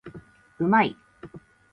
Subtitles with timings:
[0.57, 0.97] うまい